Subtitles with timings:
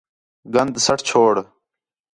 [0.53, 1.35] گند سَٹ چھوڑ